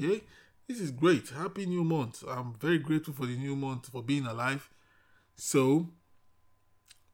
okay, 0.00 0.22
this 0.66 0.80
is 0.80 0.90
great. 0.90 1.28
Happy 1.30 1.66
new 1.66 1.84
month. 1.84 2.24
I'm 2.28 2.54
very 2.54 2.78
grateful 2.78 3.14
for 3.14 3.26
the 3.26 3.36
new 3.36 3.56
month 3.56 3.88
for 3.88 4.02
being 4.02 4.26
alive. 4.26 4.68
So, 5.36 5.88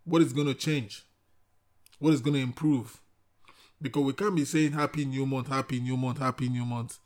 what 0.05 0.23
is 0.23 0.33
going 0.33 0.47
to 0.47 0.55
change? 0.55 1.05
What 1.99 2.15
is 2.15 2.21
going 2.21 2.35
to 2.35 2.41
improve? 2.43 3.01
Because 3.81 4.05
we 4.05 4.13
can't 4.13 4.37
be 4.37 4.45
saying 4.45 4.73
happy 4.73 5.05
new 5.05 5.27
month, 5.27 5.49
happy 5.49 5.81
new 5.81 5.97
month, 5.97 6.19
happy 6.19 6.49
new 6.49 6.65
month, 6.65 6.99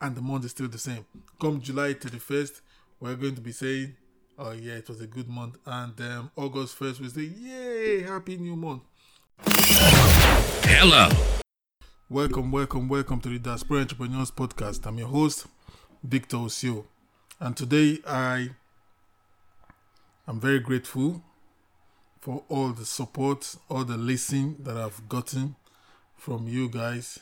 and 0.00 0.14
the 0.14 0.20
month 0.20 0.44
is 0.44 0.50
still 0.50 0.68
the 0.68 0.78
same. 0.78 1.04
Come 1.40 1.60
July 1.60 1.94
31st, 1.94 2.60
we're 3.00 3.14
going 3.14 3.34
to 3.34 3.40
be 3.40 3.52
saying, 3.52 3.94
oh 4.38 4.52
yeah, 4.52 4.74
it 4.74 4.88
was 4.88 5.00
a 5.00 5.06
good 5.06 5.28
month. 5.28 5.56
And 5.64 5.98
um, 6.00 6.30
August 6.36 6.78
1st, 6.78 7.00
we 7.00 7.08
say, 7.08 7.22
yay, 7.22 8.02
happy 8.02 8.36
new 8.36 8.56
month. 8.56 8.82
Hello. 10.64 11.08
Welcome, 12.08 12.50
welcome, 12.52 12.88
welcome 12.88 13.20
to 13.20 13.28
the 13.28 13.38
Diaspora 13.38 13.80
Entrepreneurs 13.80 14.30
Podcast. 14.30 14.84
I'm 14.86 14.98
your 14.98 15.08
host, 15.08 15.46
Victor 16.02 16.36
Osio. 16.36 16.84
And 17.40 17.56
today 17.56 17.98
I 18.06 18.50
am 20.28 20.38
very 20.38 20.60
grateful 20.60 21.22
for 22.20 22.44
all 22.48 22.68
the 22.68 22.84
support, 22.84 23.56
all 23.70 23.84
the 23.84 23.96
listening 23.96 24.56
that 24.60 24.76
I've 24.76 25.08
gotten 25.08 25.56
from 26.16 26.48
you 26.48 26.68
guys. 26.68 27.18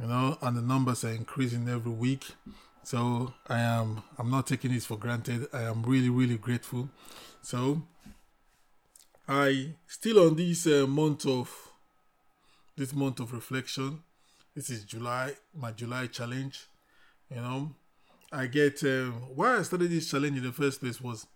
You 0.00 0.08
know, 0.08 0.36
and 0.42 0.56
the 0.56 0.62
numbers 0.62 1.04
are 1.04 1.12
increasing 1.12 1.68
every 1.68 1.92
week. 1.92 2.26
So 2.82 3.32
I 3.48 3.60
am 3.60 4.02
I'm 4.18 4.30
not 4.30 4.46
taking 4.46 4.72
this 4.72 4.84
for 4.84 4.98
granted. 4.98 5.46
I 5.52 5.62
am 5.62 5.82
really, 5.84 6.10
really 6.10 6.36
grateful. 6.36 6.90
So 7.40 7.82
I 9.26 9.74
still 9.86 10.26
on 10.26 10.36
this 10.36 10.66
uh, 10.66 10.86
month 10.86 11.24
of 11.26 11.71
this 12.82 12.92
month 12.92 13.20
of 13.20 13.32
reflection. 13.32 14.02
This 14.56 14.68
is 14.68 14.82
July, 14.82 15.34
my 15.56 15.70
July 15.70 16.08
challenge. 16.08 16.66
You 17.30 17.40
know, 17.40 17.70
I 18.32 18.46
get 18.48 18.82
um, 18.82 19.12
why 19.36 19.58
I 19.58 19.62
started 19.62 19.88
this 19.88 20.10
challenge 20.10 20.38
in 20.38 20.42
the 20.42 20.50
first 20.50 20.80
place 20.80 21.00
was 21.00 21.28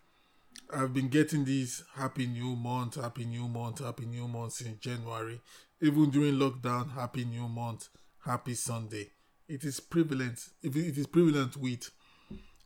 I've 0.75 0.93
been 0.93 1.07
getting 1.07 1.45
these 1.45 1.85
happy 1.95 2.27
new 2.27 2.57
month, 2.57 3.01
happy 3.01 3.27
new 3.27 3.47
month, 3.47 3.79
happy 3.79 4.07
new 4.07 4.27
month 4.27 4.55
since 4.55 4.81
January. 4.81 5.41
Even 5.81 6.11
during 6.11 6.35
lockdown, 6.35 6.93
happy 6.95 7.25
new 7.25 7.47
month, 7.47 7.91
happy 8.25 8.55
Sunday. 8.55 9.11
It 9.49 9.63
is 9.63 9.79
prevalent. 9.79 10.41
If 10.65 10.75
it 10.75 10.99
is 10.99 11.07
prevalent 11.07 11.57
with, 11.57 11.89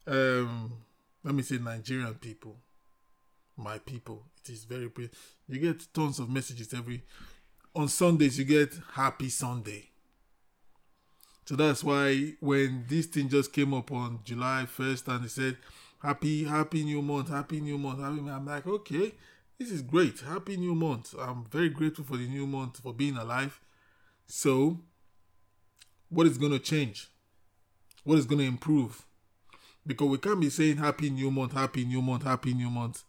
um, 0.07 0.73
let 1.23 1.35
me 1.35 1.43
say 1.43 1.59
Nigerian 1.59 2.15
people, 2.15 2.57
my 3.59 3.77
people. 3.77 4.23
It 4.43 4.53
is 4.53 4.65
very 4.65 4.89
pre. 4.89 5.11
You 5.51 5.59
get 5.61 5.87
tons 5.93 6.19
of 6.19 6.31
messages 6.31 6.73
every. 6.73 7.03
On 7.75 7.89
Sundays, 7.89 8.39
you 8.39 8.45
get 8.45 8.75
happy 8.95 9.29
Sunday. 9.29 9.91
So 11.45 11.57
that's 11.57 11.83
why 11.83 12.35
when 12.41 12.85
this 12.89 13.07
thing 13.07 13.29
just 13.29 13.53
came 13.53 13.75
up 13.75 13.91
on 13.93 14.21
July 14.25 14.67
1st 14.67 15.09
and 15.09 15.25
they 15.25 15.29
said, 15.29 15.57
Happy, 16.01 16.45
happy 16.45 16.83
new 16.83 17.03
month, 17.03 17.29
happy 17.29 17.61
new 17.61 17.77
month, 17.77 18.01
happy, 18.01 18.31
I'm 18.31 18.47
like, 18.47 18.67
okay, 18.67 19.13
this 19.59 19.71
is 19.71 19.83
great. 19.83 20.21
Happy 20.21 20.57
new 20.57 20.75
month. 20.75 21.15
I'm 21.21 21.45
very 21.45 21.69
grateful 21.69 22.05
for 22.05 22.17
the 22.17 22.27
new 22.27 22.47
month, 22.47 22.79
for 22.81 22.95
being 22.95 23.19
alive. 23.19 23.61
So, 24.27 24.79
what 26.09 26.27
is 26.27 26.39
going 26.39 26.53
to 26.53 26.59
change? 26.59 27.09
What 28.05 28.19
is 28.19 28.25
going 28.25 28.39
to 28.39 28.47
improve? 28.47 29.05
Because 29.87 30.09
we 30.09 30.17
can't 30.17 30.41
be 30.41 30.49
saying 30.49 30.79
happy 30.79 31.11
new 31.11 31.31
month, 31.31 31.53
happy 31.53 31.85
new 31.85 32.01
month, 32.01 32.23
happy 32.23 32.55
new 32.55 32.71
month, 32.71 33.03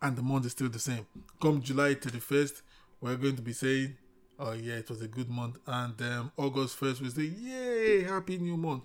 and 0.00 0.16
the 0.16 0.22
month 0.22 0.46
is 0.46 0.52
still 0.52 0.70
the 0.70 0.78
same. 0.78 1.06
Come 1.40 1.60
July 1.60 1.94
31st, 1.96 2.62
we're 3.02 3.16
going 3.16 3.36
to 3.36 3.42
be 3.42 3.52
saying, 3.52 3.96
oh 4.38 4.52
yeah, 4.52 4.74
it 4.74 4.88
was 4.88 5.02
a 5.02 5.08
good 5.08 5.28
month. 5.28 5.58
And 5.66 6.00
um, 6.00 6.32
August 6.36 6.80
1st, 6.80 7.00
we 7.00 7.10
say, 7.10 7.22
yay, 7.22 8.04
happy 8.04 8.38
new 8.38 8.56
month, 8.56 8.84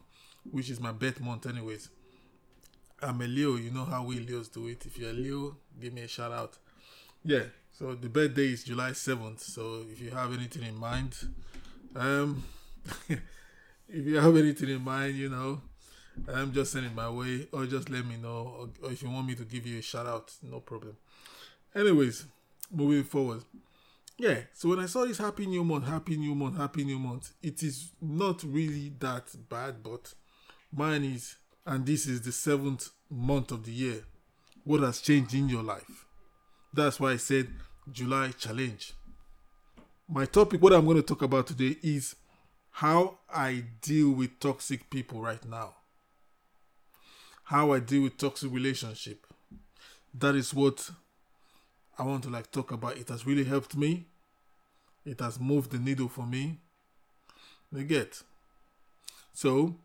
which 0.52 0.70
is 0.70 0.82
my 0.82 0.92
birth 0.92 1.22
month, 1.22 1.46
anyways. 1.46 1.90
I'm 3.02 3.22
a 3.22 3.26
Leo, 3.28 3.56
you 3.58 3.70
know 3.70 3.86
how 3.86 4.04
we 4.04 4.20
Leos 4.20 4.48
do 4.50 4.68
it. 4.68 4.86
If 4.86 4.98
you're 4.98 5.12
a 5.12 5.14
Leo, 5.14 5.56
give 5.80 5.94
me 5.94 6.02
a 6.02 6.08
shout 6.08 6.32
out. 6.32 6.58
Yeah, 7.24 7.44
so 7.72 7.94
the 7.94 8.10
birthday 8.10 8.48
is 8.54 8.64
July 8.64 8.92
7th. 8.92 9.40
So 9.40 9.84
if 9.92 10.02
you 10.02 10.10
have 10.10 10.34
anything 10.34 10.64
in 10.64 10.76
mind, 10.76 11.16
um, 11.96 12.44
if 13.08 13.20
you 13.88 14.16
have 14.16 14.36
anything 14.36 14.70
in 14.70 14.82
mind, 14.82 15.16
you 15.16 15.30
know, 15.30 15.62
I'm 16.34 16.52
just 16.52 16.72
sending 16.72 16.96
my 16.96 17.08
way 17.08 17.48
or 17.52 17.68
just 17.68 17.92
let 17.92 18.04
me 18.04 18.18
know. 18.18 18.70
Or, 18.82 18.88
or 18.88 18.92
if 18.92 19.04
you 19.04 19.12
want 19.12 19.28
me 19.28 19.36
to 19.36 19.44
give 19.44 19.68
you 19.68 19.78
a 19.78 19.84
shout 19.84 20.08
out, 20.08 20.34
no 20.42 20.60
problem. 20.60 20.98
Anyways, 21.76 22.26
moving 22.72 23.04
forward. 23.04 23.44
Yeah, 24.20 24.40
so 24.54 24.70
when 24.70 24.80
I 24.80 24.88
saw 24.88 25.06
this 25.06 25.20
happy 25.20 25.46
new 25.46 25.64
month, 25.64 25.86
happy 25.86 26.18
new 26.18 26.34
month, 26.34 26.58
happy 26.58 26.84
new 26.84 26.98
month, 26.98 27.34
it 27.44 27.62
is 27.62 27.92
not 28.02 28.44
really 28.44 28.92
that 29.00 29.30
bad, 29.48 29.84
but 29.84 30.12
mine 30.72 31.04
is, 31.04 31.36
and 31.68 31.86
this 31.86 32.08
is 32.08 32.22
the 32.22 32.32
seventh 32.32 32.90
month 33.12 33.52
of 33.52 33.64
the 33.64 33.72
year. 33.72 34.04
What 34.64 34.82
has 34.82 35.02
changed 35.02 35.36
in 35.36 35.50
your 35.50 35.62
life? 35.62 36.08
That's 36.74 37.00
why 37.00 37.12
I 37.12 37.18
said 37.18 37.48
July 37.92 38.32
challenge. 38.32 38.94
My 40.10 40.26
topic, 40.26 40.64
what 40.64 40.74
I'm 40.74 40.86
going 40.86 40.98
to 40.98 41.04
talk 41.04 41.22
about 41.22 41.46
today, 41.46 41.76
is 41.84 42.16
how 42.72 43.20
I 43.32 43.66
deal 43.82 44.12
with 44.12 44.40
toxic 44.40 44.90
people 44.90 45.22
right 45.22 45.46
now. 45.46 45.76
How 47.44 47.72
I 47.72 47.80
deal 47.80 48.02
with 48.02 48.18
toxic 48.18 48.52
relationship. 48.52 49.28
That 50.14 50.34
is 50.34 50.56
what 50.56 50.90
I 51.98 52.04
want 52.04 52.24
to 52.24 52.30
like 52.30 52.52
talk 52.52 52.72
about. 52.72 52.98
It 52.98 53.10
has 53.10 53.26
really 53.26 53.44
helped 53.44 53.76
me. 53.76 54.06
It 55.06 55.20
has 55.20 55.40
moved 55.40 55.72
the 55.72 55.80
needle 55.80 56.10
for 56.10 56.26
me. 56.26 56.60
You 57.72 57.84
get. 57.84 58.22
So, 59.34 59.76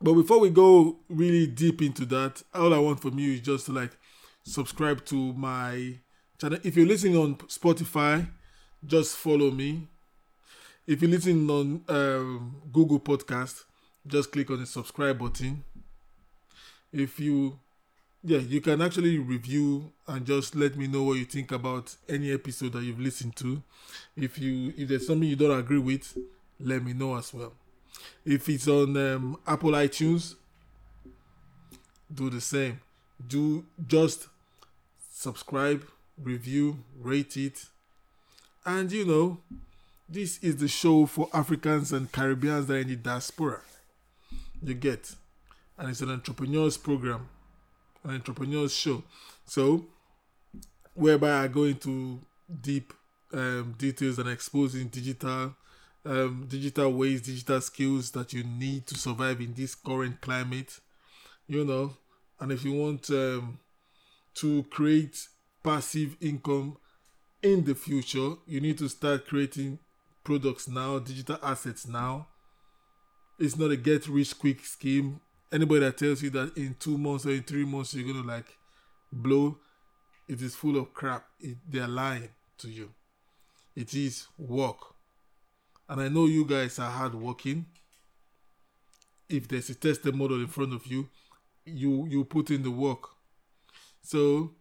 but 0.00 0.14
before 0.14 0.40
we 0.40 0.50
go 0.50 0.98
really 1.08 1.46
deep 1.46 1.82
into 1.82 2.04
that, 2.06 2.42
all 2.54 2.72
I 2.74 2.78
want 2.78 3.00
from 3.00 3.18
you 3.18 3.32
is 3.32 3.40
just 3.40 3.66
to 3.66 3.72
like 3.72 3.96
subscribe 4.42 5.04
to 5.06 5.32
my 5.34 5.98
channel. 6.40 6.58
If 6.62 6.76
you're 6.76 6.86
listening 6.86 7.16
on 7.16 7.36
Spotify, 7.36 8.28
just 8.84 9.16
follow 9.16 9.50
me. 9.50 9.88
If 10.86 11.02
you're 11.02 11.10
listening 11.10 11.50
on 11.50 11.82
um, 11.88 12.62
Google 12.72 13.00
Podcast, 13.00 13.64
just 14.06 14.32
click 14.32 14.50
on 14.50 14.60
the 14.60 14.66
subscribe 14.66 15.18
button. 15.18 15.64
If 16.92 17.20
you 17.20 17.58
yeah, 18.24 18.38
you 18.38 18.60
can 18.60 18.82
actually 18.82 19.18
review 19.18 19.92
and 20.06 20.26
just 20.26 20.56
let 20.56 20.76
me 20.76 20.86
know 20.86 21.04
what 21.04 21.18
you 21.18 21.24
think 21.24 21.52
about 21.52 21.94
any 22.08 22.32
episode 22.32 22.72
that 22.72 22.82
you've 22.82 22.98
listened 22.98 23.36
to. 23.36 23.62
If 24.16 24.38
you 24.38 24.72
if 24.76 24.88
there's 24.88 25.06
something 25.06 25.28
you 25.28 25.36
don't 25.36 25.58
agree 25.58 25.78
with, 25.78 26.18
let 26.58 26.82
me 26.82 26.92
know 26.92 27.16
as 27.16 27.32
well. 27.32 27.52
If 28.24 28.48
it's 28.48 28.66
on 28.66 28.96
um, 28.96 29.38
Apple 29.46 29.70
iTunes, 29.70 30.34
do 32.12 32.28
the 32.28 32.40
same. 32.40 32.80
Do 33.24 33.64
just 33.86 34.28
subscribe, 35.12 35.84
review, 36.20 36.78
rate 37.00 37.36
it, 37.36 37.66
and 38.64 38.90
you 38.90 39.04
know, 39.04 39.38
this 40.08 40.38
is 40.38 40.56
the 40.56 40.68
show 40.68 41.06
for 41.06 41.28
Africans 41.32 41.92
and 41.92 42.10
Caribbeans 42.10 42.66
that 42.66 42.74
are 42.74 42.78
in 42.78 42.88
the 42.88 42.96
diaspora. 42.96 43.60
You 44.60 44.74
get, 44.74 45.14
and 45.76 45.88
it's 45.88 46.00
an 46.00 46.10
entrepreneurs 46.10 46.76
program 46.76 47.28
an 48.08 48.14
entrepreneur's 48.14 48.74
show. 48.74 49.02
So, 49.44 49.86
whereby 50.94 51.44
I 51.44 51.48
go 51.48 51.64
into 51.64 52.20
deep 52.60 52.92
um, 53.32 53.74
details 53.78 54.18
and 54.18 54.28
exposing 54.28 54.88
digital, 54.88 55.54
um, 56.04 56.46
digital 56.48 56.92
ways, 56.92 57.22
digital 57.22 57.60
skills 57.60 58.10
that 58.12 58.32
you 58.32 58.44
need 58.44 58.86
to 58.86 58.94
survive 58.96 59.40
in 59.40 59.54
this 59.54 59.74
current 59.74 60.20
climate. 60.20 60.80
You 61.46 61.64
know, 61.64 61.96
and 62.40 62.52
if 62.52 62.64
you 62.64 62.72
want 62.72 63.08
um, 63.10 63.58
to 64.34 64.62
create 64.64 65.28
passive 65.62 66.16
income 66.20 66.76
in 67.42 67.64
the 67.64 67.74
future, 67.74 68.34
you 68.46 68.60
need 68.60 68.78
to 68.78 68.88
start 68.88 69.26
creating 69.26 69.78
products 70.24 70.68
now, 70.68 70.98
digital 70.98 71.38
assets 71.42 71.86
now. 71.86 72.28
It's 73.38 73.56
not 73.56 73.70
a 73.70 73.76
get 73.76 74.08
rich 74.08 74.38
quick 74.38 74.64
scheme 74.64 75.20
anybody 75.52 75.80
that 75.80 75.96
tells 75.96 76.22
you 76.22 76.30
that 76.30 76.56
in 76.56 76.76
two 76.78 76.98
months 76.98 77.26
or 77.26 77.30
in 77.30 77.42
three 77.42 77.64
months 77.64 77.94
you're 77.94 78.12
gonna 78.12 78.26
like 78.26 78.56
blow, 79.12 79.58
it 80.28 80.42
is 80.42 80.54
full 80.54 80.76
of 80.76 80.92
crap. 80.92 81.24
It, 81.40 81.56
they're 81.68 81.88
lying 81.88 82.28
to 82.58 82.68
you. 82.68 82.90
It 83.74 83.94
is 83.94 84.26
work, 84.36 84.78
and 85.88 86.00
I 86.00 86.08
know 86.08 86.26
you 86.26 86.44
guys 86.44 86.78
are 86.78 86.90
hard 86.90 87.14
working. 87.14 87.66
If 89.28 89.48
there's 89.48 89.70
a 89.70 89.74
tested 89.74 90.14
model 90.14 90.40
in 90.40 90.48
front 90.48 90.72
of 90.72 90.86
you, 90.86 91.08
you 91.64 92.06
you 92.06 92.24
put 92.24 92.50
in 92.50 92.62
the 92.62 92.70
work. 92.70 93.08
So, 94.02 94.52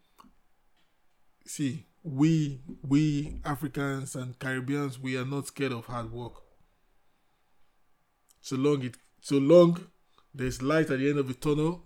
see, 1.45 1.85
we 2.03 2.61
we 2.87 3.41
Africans 3.43 4.15
and 4.15 4.37
Caribbeans, 4.39 4.99
we 4.99 5.17
are 5.17 5.25
not 5.25 5.47
scared 5.47 5.71
of 5.71 5.85
hard 5.85 6.11
work. 6.11 6.33
So 8.41 8.55
long 8.55 8.83
it 8.83 8.95
so 9.19 9.37
long 9.37 9.77
there's 10.37 10.61
light 10.61 10.89
at 10.91 10.99
the 10.99 11.09
end 11.09 11.17
of 11.17 11.27
the 11.27 11.33
tunnel. 11.33 11.81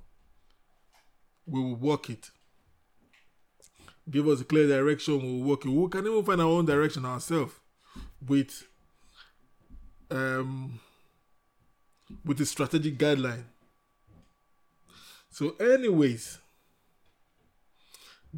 We 1.47 1.61
will 1.61 1.75
walk 1.75 2.09
it. 2.09 2.29
Give 4.09 4.27
us 4.27 4.41
a 4.41 4.43
clear 4.43 4.67
direction. 4.67 5.21
We'll 5.21 5.47
walk 5.47 5.65
it. 5.65 5.69
We 5.69 5.89
can 5.89 6.05
even 6.05 6.23
find 6.23 6.41
our 6.41 6.47
own 6.47 6.65
direction 6.65 7.05
ourselves 7.05 7.53
with 8.27 8.67
um 10.09 10.79
with 12.25 12.41
a 12.41 12.45
strategic 12.45 12.97
guideline. 12.97 13.43
So, 15.29 15.55
anyways, 15.57 16.39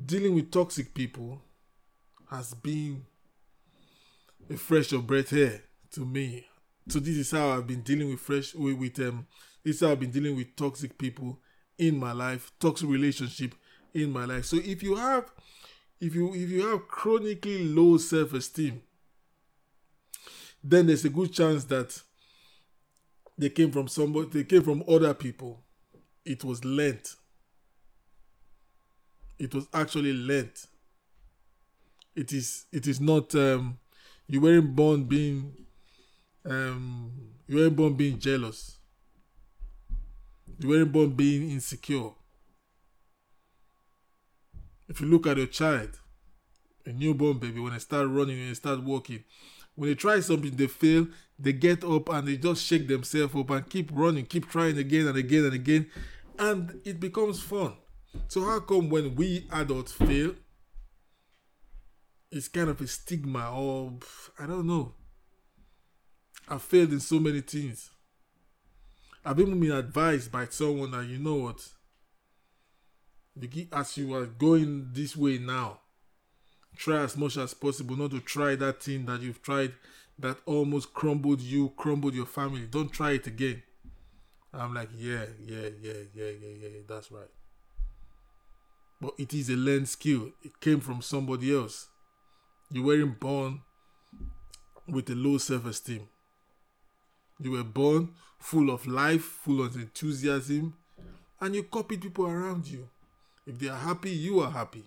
dealing 0.06 0.36
with 0.36 0.52
toxic 0.52 0.94
people 0.94 1.42
has 2.30 2.54
been 2.54 3.06
a 4.48 4.58
fresh 4.58 4.92
of 4.94 5.08
breath 5.08 5.34
air 5.34 5.62
to 5.92 6.02
me. 6.06 6.46
So 6.88 7.00
this 7.00 7.18
is 7.18 7.32
how 7.32 7.50
I've 7.50 7.68
been 7.68 7.82
dealing 7.82 8.10
with 8.10 8.20
fresh 8.20 8.54
with, 8.54 8.78
with 8.78 9.00
um 9.00 9.28
this 9.64 9.76
is 9.76 9.82
how 9.82 9.92
I've 9.92 10.00
been 10.00 10.12
dealing 10.12 10.36
with 10.36 10.56
toxic 10.56 10.98
people 10.98 11.40
in 11.78 11.98
my 11.98 12.12
life, 12.12 12.52
toxic 12.60 12.90
relationship 12.90 13.56
in 13.94 14.12
my 14.12 14.26
life. 14.26 14.46
So 14.46 14.58
if 14.58 14.84
you 14.84 14.96
have 14.96 15.32
if 16.02 16.14
you 16.14 16.34
if 16.34 16.50
you 16.50 16.68
have 16.68 16.88
chronically 16.88 17.64
low 17.64 17.98
self-esteem, 17.98 18.82
then 20.64 20.88
there's 20.88 21.06
a 21.06 21.10
good 21.10 21.32
chance 21.32 21.64
that 21.66 22.02
they 23.38 23.50
came 23.50 23.72
from 23.72 23.88
somebody 23.88 24.28
they 24.30 24.44
came 24.44 24.64
from 24.64 24.84
other 24.88 25.14
people. 25.14 25.64
It 26.26 26.44
was 26.44 26.64
lent. 26.66 27.16
It 29.40 29.54
was 29.54 29.68
actually 29.74 30.14
lent. 30.14 30.68
It 32.16 32.34
is 32.34 32.66
it 32.72 32.88
is 32.88 33.00
not 33.00 33.34
um 33.36 33.80
you 34.28 34.42
weren't 34.42 34.76
born 34.76 35.06
being 35.06 35.63
um 36.46 37.12
you 37.48 37.58
weren't 37.58 37.76
born 37.76 37.94
being 37.94 38.20
jealous. 38.20 38.78
You 40.60 40.70
weren't 40.70 40.92
born 40.92 41.12
being 41.12 41.52
insecure. 41.52 42.12
If 44.88 45.02
you 45.02 45.08
look 45.08 45.28
at 45.28 45.38
your 45.38 45.48
child, 45.48 46.00
a 46.86 46.92
newborn 46.92 47.40
baby, 47.40 47.60
when 47.60 47.74
they 47.74 47.80
start 47.80 48.08
running, 48.08 48.38
when 48.38 48.48
they 48.50 48.54
start 48.54 48.82
walking, 48.84 49.24
when 49.76 49.90
they 49.90 49.96
try 49.96 50.20
something, 50.20 50.56
they 50.56 50.68
fail, 50.68 51.08
they 51.40 51.54
get 51.54 51.84
up 51.84 52.10
and 52.10 52.28
they 52.28 52.38
just 52.38 52.64
shake 52.64 52.88
themselves 52.88 53.36
up 53.36 53.50
and 53.50 53.70
keep 53.70 53.90
running, 53.94 54.26
keep 54.26 54.50
trying 54.50 54.78
again 54.78 55.08
and 55.08 55.18
again 55.18 55.46
and 55.46 55.54
again, 55.54 55.90
and 56.38 56.80
it 56.86 57.00
becomes 57.00 57.42
fun. 57.42 57.74
So 58.28 58.46
how 58.46 58.60
come 58.60 58.90
when 58.90 59.16
we 59.16 59.48
adults 59.52 59.92
fail, 59.94 60.36
it's 62.32 62.48
kind 62.48 62.70
of 62.70 62.82
a 62.82 62.88
stigma 62.88 63.52
or 63.52 63.94
I 64.40 64.46
don't 64.46 64.68
know. 64.68 64.94
I 66.48 66.58
failed 66.58 66.92
in 66.92 67.00
so 67.00 67.20
many 67.20 67.42
things. 67.42 67.90
I've 69.26 69.40
even 69.40 69.60
been 69.60 69.72
advised 69.72 70.32
by 70.32 70.46
someone 70.48 70.92
that 70.92 71.06
you 71.06 71.18
know 71.18 71.36
what, 71.36 71.66
as 73.72 73.98
you 73.98 74.14
are 74.14 74.26
going 74.26 74.90
this 74.92 75.16
way 75.16 75.38
now, 75.38 75.80
try 76.76 77.00
as 77.04 77.16
much 77.16 77.38
as 77.38 77.54
possible 77.54 77.96
not 77.96 78.12
to 78.12 78.20
try 78.20 78.56
that 78.56 78.84
thing 78.84 79.06
that 79.06 79.22
you've 79.22 79.42
tried 79.42 79.74
that 80.20 80.38
almost 80.46 80.94
crumbled 80.94 81.40
you, 81.40 81.70
crumbled 81.78 82.14
your 82.14 82.26
family. 82.26 82.68
Don't 82.70 82.92
try 82.92 83.12
it 83.12 83.28
again. 83.28 83.64
I'm 84.54 84.74
like, 84.74 84.90
yeah, 84.96 85.26
yeah, 85.44 85.70
yeah, 85.82 85.94
yeah, 86.14 86.26
yeah, 86.40 86.50
yeah, 86.62 86.70
that's 86.88 87.12
right. 87.12 87.30
But 89.02 89.14
it 89.18 89.34
is 89.34 89.50
a 89.50 89.56
learned 89.56 89.90
skill. 89.90 90.32
It 90.44 90.60
came 90.60 90.80
from 90.80 91.02
somebody 91.02 91.56
else. 91.56 91.88
You 92.70 92.84
weren't 92.84 93.20
born 93.20 93.62
with 94.88 95.10
a 95.10 95.16
low 95.16 95.38
self 95.40 95.66
esteem. 95.66 96.08
You 97.44 97.52
were 97.52 97.64
born 97.64 98.10
full 98.40 98.70
of 98.72 98.88
life, 98.88 99.22
full 99.22 99.62
of 99.66 99.76
enthusiasm, 99.76 100.74
and 101.42 101.54
you 101.54 101.64
copied 101.64 102.02
people 102.02 102.26
around 102.26 102.66
you. 102.68 102.88
If 103.46 103.60
they 103.60 103.68
are 103.68 103.78
happy, 103.78 104.12
you 104.12 104.40
are 104.40 104.50
happy. 104.52 104.86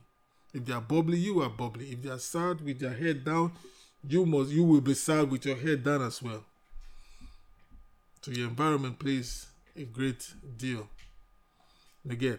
If 0.54 0.64
they 0.64 0.72
are 0.72 0.80
bubbly, 0.80 1.18
you 1.18 1.42
are 1.42 1.50
bubbly. 1.50 1.90
If 1.90 2.02
they 2.02 2.08
are 2.08 2.18
sad 2.18 2.62
with 2.62 2.78
their 2.80 2.94
head 2.94 3.26
down, 3.26 3.52
you 4.08 4.24
must 4.24 4.50
you 4.50 4.64
will 4.64 4.80
be 4.80 4.94
sad 4.94 5.30
with 5.30 5.44
your 5.44 5.56
head 5.56 5.84
down 5.84 6.00
as 6.02 6.22
well. 6.22 6.44
So 8.22 8.30
your 8.30 8.48
environment 8.48 8.98
plays 8.98 9.46
a 9.76 9.84
great 9.84 10.32
deal. 10.56 10.88
Again, 12.08 12.38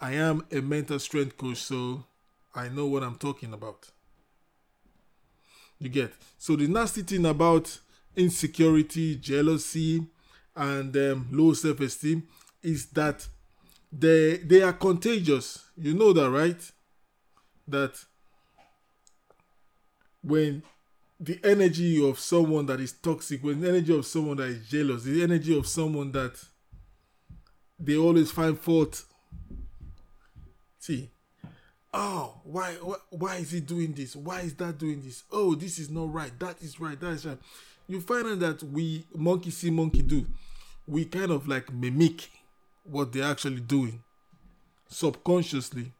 I 0.00 0.12
am 0.12 0.44
a 0.52 0.60
mental 0.60 0.98
strength 0.98 1.38
coach, 1.38 1.62
so 1.62 2.04
I 2.54 2.68
know 2.68 2.86
what 2.86 3.02
I'm 3.02 3.16
talking 3.16 3.54
about. 3.54 3.88
You 5.78 5.88
get 5.88 6.12
so 6.38 6.56
the 6.56 6.66
nasty 6.68 7.02
thing 7.02 7.24
about 7.24 7.78
insecurity, 8.16 9.16
jealousy, 9.16 10.06
and 10.54 10.96
um, 10.96 11.28
low 11.30 11.52
self-esteem 11.52 12.26
is 12.62 12.86
that 12.86 13.28
they 13.92 14.38
they 14.38 14.62
are 14.62 14.72
contagious. 14.72 15.64
You 15.76 15.94
know 15.94 16.12
that, 16.12 16.30
right? 16.30 16.72
That 17.68 18.04
when 20.22 20.62
the 21.18 21.38
energy 21.44 22.06
of 22.06 22.18
someone 22.18 22.66
that 22.66 22.80
is 22.80 22.92
toxic, 22.92 23.42
when 23.42 23.60
the 23.60 23.68
energy 23.68 23.96
of 23.96 24.04
someone 24.04 24.36
that 24.38 24.48
is 24.48 24.68
jealous, 24.68 25.04
the 25.04 25.22
energy 25.22 25.56
of 25.56 25.66
someone 25.66 26.12
that 26.12 26.42
they 27.78 27.96
always 27.96 28.30
find 28.30 28.58
fault. 28.58 29.04
See, 30.78 31.10
oh, 31.92 32.40
why, 32.44 32.74
why, 32.74 32.96
why 33.10 33.36
is 33.36 33.50
he 33.50 33.60
doing 33.60 33.92
this? 33.92 34.14
Why 34.14 34.40
is 34.40 34.54
that 34.54 34.78
doing 34.78 35.02
this? 35.02 35.24
Oh, 35.30 35.54
this 35.54 35.78
is 35.78 35.90
not 35.90 36.12
right. 36.12 36.38
That 36.38 36.60
is 36.62 36.78
right. 36.78 36.98
That 37.00 37.12
is 37.12 37.26
right. 37.26 37.38
You 37.88 38.00
find 38.00 38.26
out 38.26 38.40
that 38.40 38.62
we 38.62 39.06
monkey 39.14 39.50
see, 39.50 39.70
monkey 39.70 40.02
do. 40.02 40.26
We 40.86 41.04
kind 41.04 41.30
of 41.30 41.46
like 41.48 41.72
mimic 41.72 42.30
what 42.84 43.12
they're 43.12 43.24
actually 43.24 43.60
doing 43.60 44.02
subconsciously. 44.88 45.92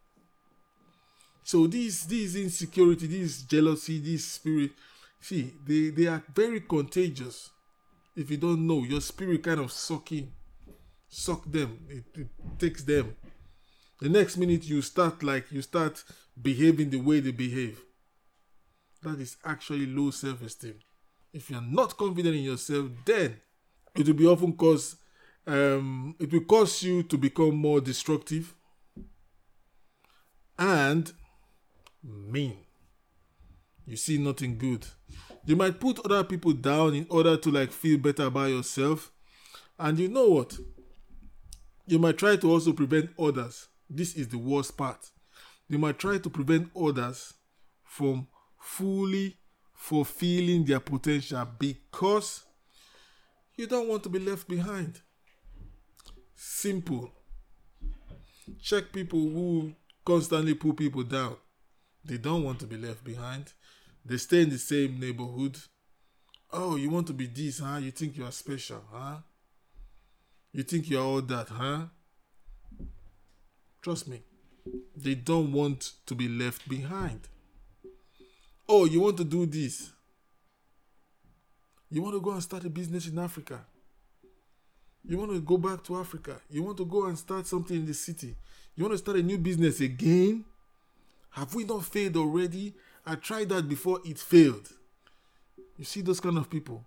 So 1.42 1.66
these 1.66 2.06
these 2.06 2.36
insecurity, 2.36 3.06
this 3.06 3.42
jealousy, 3.42 4.00
this 4.00 4.24
spirit, 4.24 4.72
see, 5.20 5.52
they, 5.64 5.90
they 5.90 6.06
are 6.06 6.22
very 6.34 6.60
contagious. 6.60 7.50
If 8.16 8.30
you 8.30 8.36
don't 8.36 8.66
know, 8.66 8.82
your 8.82 9.00
spirit 9.00 9.42
kind 9.42 9.60
of 9.60 9.70
sucking, 9.70 10.32
suck 11.08 11.44
them. 11.50 11.78
It, 11.88 12.04
it 12.14 12.28
takes 12.58 12.82
them. 12.82 13.14
The 14.00 14.08
next 14.08 14.36
minute 14.36 14.64
you 14.64 14.82
start 14.82 15.22
like 15.22 15.52
you 15.52 15.62
start 15.62 16.02
behaving 16.40 16.90
the 16.90 16.98
way 16.98 17.20
they 17.20 17.30
behave. 17.30 17.80
That 19.02 19.20
is 19.20 19.36
actually 19.44 19.86
low 19.86 20.10
self-esteem. 20.10 20.78
If 21.36 21.50
you're 21.50 21.60
not 21.60 21.98
confident 21.98 22.34
in 22.34 22.44
yourself, 22.44 22.88
then 23.04 23.36
it 23.94 24.06
will 24.06 24.14
be 24.14 24.26
often 24.26 24.54
cause 24.54 24.96
um, 25.46 26.16
it 26.18 26.32
will 26.32 26.40
cause 26.40 26.82
you 26.82 27.02
to 27.02 27.18
become 27.18 27.54
more 27.54 27.78
destructive 27.78 28.54
and 30.58 31.12
mean. 32.02 32.56
You 33.84 33.98
see 33.98 34.16
nothing 34.16 34.56
good. 34.56 34.86
You 35.44 35.56
might 35.56 35.78
put 35.78 35.98
other 36.06 36.24
people 36.24 36.54
down 36.54 36.94
in 36.94 37.06
order 37.10 37.36
to 37.36 37.50
like 37.50 37.70
feel 37.70 37.98
better 37.98 38.24
about 38.24 38.48
yourself. 38.48 39.12
And 39.78 39.98
you 39.98 40.08
know 40.08 40.28
what? 40.28 40.58
You 41.86 41.98
might 41.98 42.16
try 42.16 42.36
to 42.36 42.50
also 42.50 42.72
prevent 42.72 43.10
others. 43.18 43.68
This 43.90 44.14
is 44.14 44.28
the 44.28 44.38
worst 44.38 44.74
part. 44.78 45.10
You 45.68 45.78
might 45.78 45.98
try 45.98 46.16
to 46.16 46.30
prevent 46.30 46.70
others 46.74 47.34
from 47.84 48.26
fully 48.58 49.36
fulfilling 49.76 50.64
their 50.64 50.80
potential 50.80 51.46
because 51.58 52.44
you 53.56 53.66
don't 53.66 53.88
want 53.88 54.02
to 54.02 54.08
be 54.08 54.18
left 54.18 54.48
behind. 54.48 55.00
Simple. 56.34 57.12
Check 58.60 58.92
people 58.92 59.20
who 59.20 59.74
constantly 60.04 60.54
pull 60.54 60.74
people 60.74 61.02
down. 61.02 61.36
They 62.04 62.18
don't 62.18 62.42
want 62.42 62.60
to 62.60 62.66
be 62.66 62.76
left 62.76 63.04
behind. 63.04 63.52
They 64.04 64.16
stay 64.16 64.42
in 64.42 64.50
the 64.50 64.58
same 64.58 64.98
neighborhood. 65.00 65.58
Oh, 66.52 66.76
you 66.76 66.90
want 66.90 67.06
to 67.08 67.12
be 67.12 67.26
this, 67.26 67.58
huh? 67.58 67.78
You 67.78 67.90
think 67.90 68.16
you 68.16 68.24
are 68.24 68.32
special, 68.32 68.82
huh? 68.92 69.18
You 70.52 70.62
think 70.62 70.88
you're 70.88 71.02
all 71.02 71.22
that, 71.22 71.48
huh? 71.48 71.86
Trust 73.82 74.08
me. 74.08 74.22
They 74.96 75.14
don't 75.14 75.52
want 75.52 75.92
to 76.06 76.14
be 76.14 76.28
left 76.28 76.68
behind. 76.68 77.28
Oh, 78.68 78.84
you 78.84 79.00
want 79.00 79.16
to 79.18 79.24
do 79.24 79.46
this? 79.46 79.90
You 81.90 82.02
want 82.02 82.14
to 82.14 82.20
go 82.20 82.32
and 82.32 82.42
start 82.42 82.64
a 82.64 82.70
business 82.70 83.06
in 83.06 83.18
Africa? 83.18 83.64
You 85.08 85.18
want 85.18 85.30
to 85.30 85.40
go 85.40 85.56
back 85.56 85.84
to 85.84 85.96
Africa? 85.96 86.40
You 86.50 86.64
want 86.64 86.76
to 86.78 86.84
go 86.84 87.06
and 87.06 87.16
start 87.16 87.46
something 87.46 87.76
in 87.76 87.86
the 87.86 87.94
city? 87.94 88.34
You 88.74 88.84
want 88.84 88.94
to 88.94 88.98
start 88.98 89.18
a 89.18 89.22
new 89.22 89.38
business 89.38 89.80
again? 89.80 90.44
Have 91.30 91.54
we 91.54 91.64
not 91.64 91.84
failed 91.84 92.16
already? 92.16 92.74
I 93.04 93.14
tried 93.14 93.50
that 93.50 93.68
before, 93.68 94.00
it 94.04 94.18
failed. 94.18 94.68
You 95.76 95.84
see 95.84 96.00
those 96.00 96.18
kind 96.18 96.36
of 96.38 96.50
people. 96.50 96.84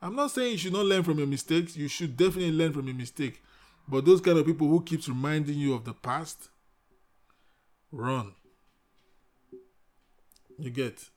I'm 0.00 0.14
not 0.14 0.30
saying 0.30 0.52
you 0.52 0.58
should 0.58 0.72
not 0.72 0.86
learn 0.86 1.02
from 1.02 1.18
your 1.18 1.26
mistakes. 1.26 1.76
You 1.76 1.88
should 1.88 2.16
definitely 2.16 2.52
learn 2.52 2.72
from 2.72 2.86
your 2.86 2.94
mistake. 2.94 3.42
But 3.88 4.04
those 4.04 4.20
kind 4.20 4.38
of 4.38 4.46
people 4.46 4.68
who 4.68 4.82
keeps 4.82 5.08
reminding 5.08 5.58
you 5.58 5.74
of 5.74 5.84
the 5.84 5.94
past, 5.94 6.50
run. 7.90 8.34
You 10.58 10.70
get. 10.70 11.08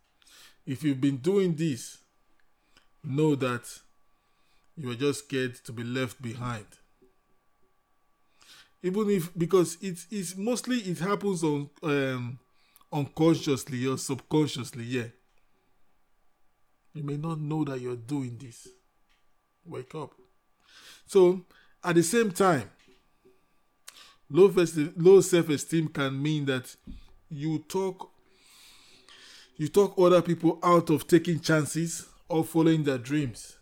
If 0.65 0.83
you've 0.83 1.01
been 1.01 1.17
doing 1.17 1.55
this, 1.55 1.97
know 3.03 3.35
that 3.35 3.67
you 4.77 4.89
are 4.91 4.95
just 4.95 5.25
scared 5.25 5.55
to 5.65 5.71
be 5.71 5.83
left 5.83 6.21
behind. 6.21 6.65
Even 8.83 9.09
if 9.09 9.37
because 9.37 9.77
it's 9.81 10.35
mostly 10.35 10.77
it 10.77 10.99
happens 10.99 11.43
on 11.43 11.69
um 11.83 12.39
unconsciously 12.91 13.85
or 13.87 13.97
subconsciously, 13.97 14.83
yeah. 14.83 15.07
You 16.93 17.03
may 17.03 17.17
not 17.17 17.39
know 17.39 17.63
that 17.63 17.79
you're 17.79 17.95
doing 17.95 18.37
this. 18.37 18.67
Wake 19.65 19.95
up. 19.95 20.11
So, 21.05 21.45
at 21.83 21.95
the 21.95 22.03
same 22.03 22.31
time, 22.31 22.69
low, 24.29 24.53
low 24.97 25.21
self-esteem 25.21 25.87
can 25.89 26.21
mean 26.21 26.45
that 26.45 26.75
you 27.29 27.59
talk 27.59 28.11
you 29.61 29.67
talk 29.67 29.93
other 29.99 30.23
people 30.23 30.57
out 30.63 30.89
of 30.89 31.05
taking 31.05 31.39
chances 31.39 32.07
or 32.27 32.43
following 32.43 32.83
their 32.83 32.97
dreams. 32.97 33.57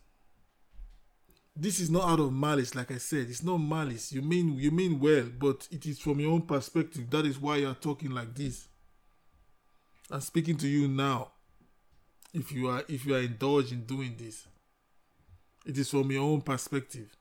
This 1.54 1.82
is 1.82 1.90
not 1.90 2.08
out 2.08 2.22
of 2.22 2.32
malice, 2.32 2.74
like 2.74 2.90
I 2.90 3.00
said. 3.00 3.28
It's 3.30 3.44
not 3.44 3.58
malice. 3.58 4.14
You 4.14 4.22
mean 4.22 4.58
you 4.58 4.72
mean 4.72 5.02
well, 5.02 5.26
but 5.38 5.68
it 5.70 5.86
is 5.86 6.00
from 6.00 6.22
your 6.22 6.32
own 6.32 6.44
perspective. 6.44 7.10
That 7.10 7.26
is 7.26 7.38
why 7.38 7.58
you 7.58 7.68
are 7.68 7.74
talking 7.76 8.12
like 8.12 8.34
this. 8.34 8.70
I'm 10.10 10.22
speaking 10.22 10.56
to 10.60 10.70
you 10.70 10.88
now. 10.88 11.32
If 12.34 12.54
you 12.54 12.70
are 12.70 12.82
if 12.88 13.06
you 13.06 13.16
are 13.16 13.20
indulged 13.20 13.74
in 13.74 13.84
doing 13.84 14.16
this, 14.18 14.48
it 15.66 15.78
is 15.78 15.90
from 15.90 16.10
your 16.12 16.24
own 16.24 16.40
perspective. 16.40 17.14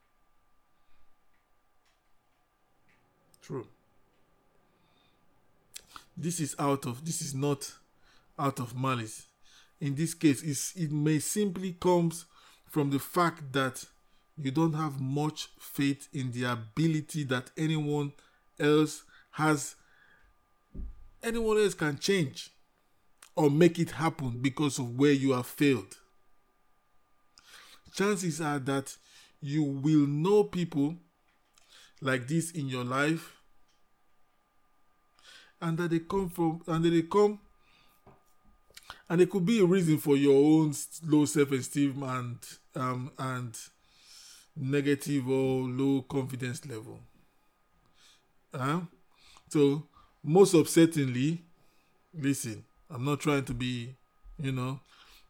True. 3.43 3.67
This 6.17 6.39
is 6.39 6.55
out 6.61 6.87
of 6.87 7.05
this 7.05 7.21
is 7.21 7.35
not 7.35 7.73
out 8.39 8.61
of 8.61 8.77
malice. 8.77 9.27
In 9.81 9.95
this 9.95 10.15
case, 10.15 10.75
it 10.77 10.91
may 10.93 11.19
simply 11.19 11.73
comes 11.73 12.25
from 12.69 12.91
the 12.91 12.99
fact 12.99 13.53
that 13.53 13.85
you 14.37 14.51
don't 14.51 14.75
have 14.75 15.01
much 15.01 15.49
faith 15.59 16.09
in 16.13 16.31
the 16.33 16.45
ability 16.45 17.25
that 17.25 17.51
anyone 17.57 18.13
else 18.59 19.03
has 19.33 19.77
anyone 21.23 21.59
else 21.59 21.75
can 21.75 21.99
change 21.99 22.51
or 23.35 23.51
make 23.51 23.79
it 23.79 23.91
happen 23.93 24.39
because 24.41 24.79
of 24.79 24.97
where 24.99 25.13
you 25.13 25.33
have 25.33 25.47
failed 25.47 25.97
chances 27.99 28.41
are 28.41 28.61
that 28.61 28.97
you 29.41 29.63
will 29.63 30.07
know 30.07 30.45
people 30.45 30.95
like 32.01 32.29
this 32.29 32.53
in 32.53 32.69
your 32.69 32.85
life 32.85 33.37
and 35.61 35.77
that 35.79 35.91
they 35.91 35.99
come 35.99 36.29
from 36.29 36.63
and 36.69 36.85
that 36.85 36.91
they 36.91 37.03
come 37.03 37.41
and 39.09 39.21
it 39.21 39.31
could 39.31 39.47
be 39.47 39.61
a 39.61 39.65
reason 39.65 39.99
for 39.99 40.17
your 40.17 40.35
own 40.35 40.75
low 41.07 41.25
self-esteem 41.25 42.03
and 42.03 42.39
um, 42.75 43.11
and 43.19 43.57
negative 44.57 45.29
or 45.29 45.63
low 45.63 46.03
confidence 46.03 46.67
level. 46.67 46.99
Uh, 48.53 48.81
so 49.49 49.85
most 50.23 50.55
upsettingly, 50.55 51.39
listen, 52.13 52.65
I'm 52.91 53.05
not 53.05 53.21
trying 53.21 53.45
to 53.45 53.55
be, 53.55 53.95
you 54.39 54.53
know, 54.53 54.81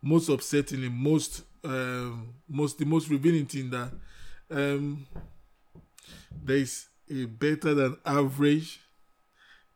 most 0.02 0.28
upsettingly, 0.28 0.92
most 0.92 1.42
um, 1.64 2.34
most 2.48 2.78
the 2.78 2.84
most 2.84 3.08
revealing 3.08 3.46
thing 3.46 3.70
that 3.70 3.90
um, 4.50 5.06
there 6.44 6.56
is 6.56 6.86
a 7.10 7.24
better 7.24 7.74
than 7.74 7.96
average 8.04 8.80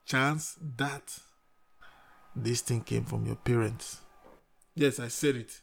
chance 0.04 0.56
that 0.76 1.18
this 2.34 2.60
thing 2.60 2.80
came 2.80 3.04
from 3.04 3.26
your 3.26 3.36
parents. 3.36 4.00
Yes, 4.74 4.98
I 4.98 5.08
said 5.08 5.36
it. 5.36 5.60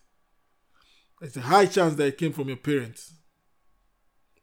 It's 1.21 1.37
a 1.37 1.41
high 1.41 1.65
chance 1.65 1.95
that 1.95 2.07
it 2.07 2.17
came 2.17 2.31
from 2.31 2.47
your 2.47 2.57
parents 2.57 3.13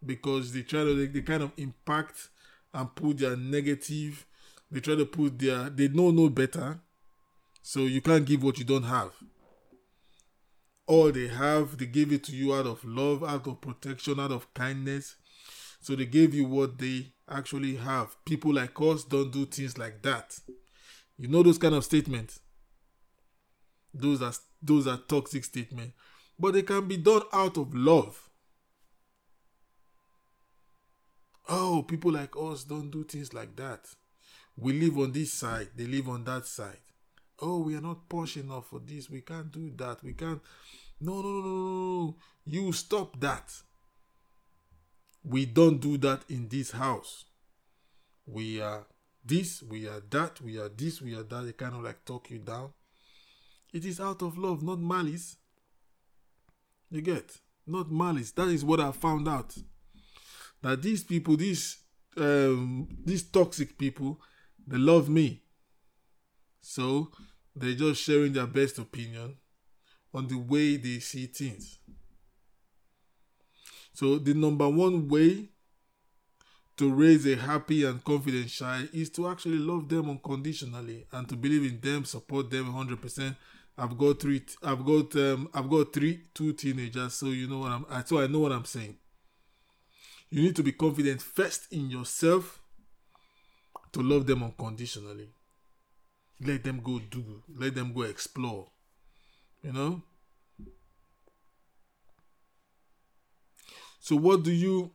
because 0.04 0.52
they 0.52 0.62
try 0.62 0.84
to 0.84 0.94
they, 0.94 1.06
they 1.06 1.22
kind 1.22 1.42
of 1.42 1.52
impact 1.56 2.28
and 2.74 2.94
put 2.94 3.18
their 3.18 3.36
negative. 3.36 4.26
They 4.70 4.80
try 4.80 4.96
to 4.96 5.06
put 5.06 5.38
their 5.38 5.70
they 5.70 5.88
know 5.88 6.10
no 6.10 6.28
better, 6.28 6.80
so 7.62 7.80
you 7.80 8.00
can't 8.00 8.26
give 8.26 8.42
what 8.42 8.58
you 8.58 8.64
don't 8.64 8.82
have. 8.82 9.12
All 10.86 11.10
they 11.10 11.28
have, 11.28 11.78
they 11.78 11.86
give 11.86 12.12
it 12.12 12.24
to 12.24 12.32
you 12.32 12.54
out 12.54 12.66
of 12.66 12.84
love, 12.84 13.24
out 13.24 13.46
of 13.46 13.60
protection, 13.60 14.20
out 14.20 14.30
of 14.30 14.52
kindness. 14.54 15.16
So 15.80 15.96
they 15.96 16.06
gave 16.06 16.34
you 16.34 16.44
what 16.44 16.78
they 16.78 17.12
actually 17.28 17.76
have. 17.76 18.16
People 18.24 18.54
like 18.54 18.80
us 18.80 19.04
don't 19.04 19.32
do 19.32 19.46
things 19.46 19.78
like 19.78 20.02
that. 20.02 20.38
You 21.18 21.28
know 21.28 21.42
those 21.42 21.58
kind 21.58 21.74
of 21.74 21.84
statements. 21.84 22.40
Those 23.94 24.20
are 24.22 24.32
those 24.62 24.86
are 24.86 24.98
toxic 24.98 25.44
statements, 25.44 25.94
but 26.38 26.52
they 26.52 26.62
can 26.62 26.86
be 26.86 26.96
done 26.98 27.22
out 27.32 27.56
of 27.56 27.74
love. 27.74 28.28
Oh, 31.48 31.84
people 31.86 32.12
like 32.12 32.34
us 32.36 32.64
don't 32.64 32.90
do 32.90 33.04
things 33.04 33.32
like 33.32 33.56
that. 33.56 33.86
We 34.56 34.72
live 34.72 34.98
on 34.98 35.12
this 35.12 35.32
side, 35.32 35.68
they 35.76 35.86
live 35.86 36.08
on 36.08 36.24
that 36.24 36.46
side. 36.46 36.78
Oh, 37.40 37.60
we 37.60 37.74
are 37.76 37.80
not 37.80 38.08
posh 38.08 38.36
enough 38.38 38.68
for 38.68 38.80
this. 38.80 39.10
We 39.10 39.20
can't 39.20 39.52
do 39.52 39.70
that. 39.76 40.02
We 40.02 40.14
can't. 40.14 40.40
No, 41.00 41.20
no, 41.20 41.28
no, 41.28 41.40
no, 41.40 42.04
no. 42.06 42.16
You 42.46 42.72
stop 42.72 43.20
that. 43.20 43.52
We 45.22 45.44
don't 45.44 45.78
do 45.78 45.98
that 45.98 46.22
in 46.30 46.48
this 46.48 46.70
house. 46.70 47.24
We 48.26 48.60
are 48.60 48.86
this, 49.26 49.62
we 49.62 49.86
are 49.88 50.02
that, 50.10 50.40
we 50.40 50.58
are 50.58 50.68
this, 50.68 51.02
we 51.02 51.14
are 51.14 51.22
that. 51.22 51.44
They 51.44 51.52
kind 51.52 51.74
of 51.74 51.82
like 51.82 52.04
talk 52.04 52.30
you 52.30 52.38
down. 52.38 52.70
It 53.72 53.84
is 53.84 54.00
out 54.00 54.22
of 54.22 54.38
love, 54.38 54.62
not 54.62 54.78
malice. 54.78 55.36
You 56.90 57.02
get? 57.02 57.38
Not 57.66 57.90
malice. 57.90 58.30
That 58.32 58.48
is 58.48 58.64
what 58.64 58.80
I 58.80 58.92
found 58.92 59.28
out. 59.28 59.56
That 60.62 60.82
these 60.82 61.04
people, 61.04 61.36
these 61.36 61.78
um, 62.16 62.88
these 63.04 63.24
toxic 63.24 63.76
people, 63.76 64.20
they 64.66 64.78
love 64.78 65.08
me. 65.08 65.42
So 66.60 67.10
they're 67.54 67.74
just 67.74 68.02
sharing 68.02 68.32
their 68.32 68.46
best 68.46 68.78
opinion 68.78 69.36
on 70.14 70.28
the 70.28 70.36
way 70.36 70.76
they 70.76 70.98
see 71.00 71.26
things. 71.26 71.78
So 73.92 74.18
the 74.18 74.34
number 74.34 74.68
one 74.68 75.08
way 75.08 75.48
to 76.76 76.92
raise 76.92 77.26
a 77.26 77.36
happy 77.36 77.84
and 77.84 78.04
confident 78.04 78.48
child 78.48 78.88
is 78.92 79.08
to 79.10 79.28
actually 79.28 79.58
love 79.58 79.88
them 79.88 80.10
unconditionally 80.10 81.06
and 81.12 81.28
to 81.28 81.36
believe 81.36 81.64
in 81.64 81.80
them, 81.80 82.04
support 82.04 82.50
them 82.50 82.72
100%. 82.72 83.36
I've 83.78 83.98
got 83.98 84.20
three. 84.20 84.42
I've 84.62 84.84
got 84.84 85.14
um. 85.16 85.50
I've 85.52 85.68
got 85.68 85.92
three, 85.92 86.22
two 86.32 86.54
teenagers. 86.54 87.14
So 87.14 87.26
you 87.26 87.46
know 87.46 87.58
what 87.58 87.72
I'm. 87.72 88.06
So 88.06 88.20
I 88.20 88.26
know 88.26 88.38
what 88.38 88.52
I'm 88.52 88.64
saying. 88.64 88.96
You 90.30 90.42
need 90.42 90.56
to 90.56 90.62
be 90.62 90.72
confident 90.72 91.20
first 91.20 91.70
in 91.72 91.90
yourself 91.90 92.60
to 93.92 94.00
love 94.00 94.26
them 94.26 94.42
unconditionally. 94.42 95.28
Let 96.40 96.64
them 96.64 96.80
go 96.82 96.98
do. 96.98 97.42
Let 97.54 97.74
them 97.74 97.92
go 97.92 98.02
explore. 98.02 98.68
You 99.62 99.72
know. 99.72 100.02
So 104.00 104.16
what 104.16 104.42
do 104.42 104.52
you 104.52 104.92